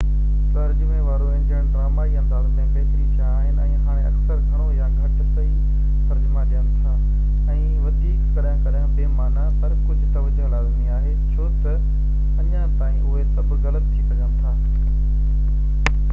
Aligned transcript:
ترجمي 0.51 0.99
وارو 1.07 1.25
انجڻن 1.31 1.67
ڊرامائي 1.73 2.15
انداز 2.21 2.45
۾ 2.59 2.63
بهتري 2.77 3.03
ٿيا 3.17 3.25
آهن، 3.41 3.57
۽ 3.65 3.75
هاڻي 3.89 4.05
اڪثر 4.11 4.39
گهڻو 4.53 4.65
يا 4.77 4.87
گهٽ 4.95 5.19
صحيح 5.33 6.07
ترجما 6.13 6.45
ڏين 6.53 6.71
ٿا 6.85 6.93
۽ 7.57 7.67
وڌيڪ 7.83 8.23
ڪڏهن 8.37 8.63
ڪڏهن 8.69 8.95
بي 9.01 9.05
معنيٰ، 9.19 9.45
پر 9.65 9.75
ڪجهہ 9.83 10.15
توجهہ 10.17 10.49
لازمي 10.55 10.89
آهي، 10.97 11.13
ڇو 11.35 11.47
تہ 11.67 11.75
اڃا 11.75 12.63
تائين 12.81 13.07
اهي 13.11 13.27
سڀ 13.37 13.53
غلط 13.67 13.85
ٿي 13.91 14.01
سگهن 14.07 15.95
ٿا 15.99 16.07